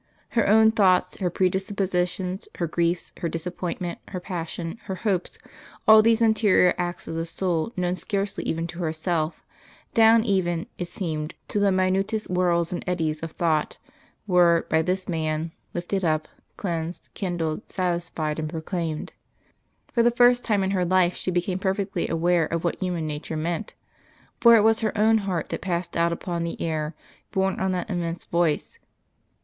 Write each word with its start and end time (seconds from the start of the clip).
Her 0.29 0.47
own 0.49 0.71
thoughts, 0.71 1.17
her 1.17 1.29
predispositions, 1.29 2.47
her 2.55 2.65
griefs, 2.65 3.13
her 3.19 3.29
disappointment, 3.29 3.99
her 4.07 4.19
passion, 4.19 4.79
her 4.85 4.95
hopes 4.95 5.37
all 5.87 6.01
these 6.01 6.23
interior 6.23 6.73
acts 6.79 7.07
of 7.07 7.13
the 7.13 7.25
soul 7.27 7.71
known 7.77 7.95
scarcely 7.95 8.43
even 8.45 8.65
to 8.65 8.79
herself, 8.79 9.43
down 9.93 10.23
even, 10.23 10.65
it 10.79 10.87
seemed, 10.87 11.35
to 11.49 11.59
the 11.59 11.71
minutest 11.71 12.29
whorls 12.29 12.73
and 12.73 12.83
eddies 12.87 13.21
of 13.21 13.33
thought, 13.33 13.77
were, 14.25 14.65
by 14.71 14.81
this 14.81 15.07
man, 15.07 15.51
lifted 15.71 16.03
up, 16.03 16.27
cleansed, 16.57 17.09
kindled, 17.13 17.71
satisfied 17.71 18.39
and 18.39 18.49
proclaimed. 18.49 19.13
For 19.93 20.01
the 20.01 20.09
first 20.09 20.43
time 20.43 20.63
in 20.63 20.71
her 20.71 20.83
life 20.83 21.15
she 21.15 21.29
became 21.29 21.59
perfectly 21.59 22.07
aware 22.09 22.47
of 22.47 22.63
what 22.63 22.79
human 22.81 23.05
nature 23.05 23.37
meant; 23.37 23.75
for 24.39 24.55
it 24.55 24.63
was 24.63 24.79
her 24.79 24.97
own 24.97 25.19
heart 25.19 25.49
that 25.49 25.61
passed 25.61 25.95
out 25.95 26.11
upon 26.11 26.43
the 26.43 26.59
air, 26.59 26.95
borne 27.31 27.59
on 27.59 27.71
that 27.73 27.91
immense 27.91 28.25
voice. 28.25 28.79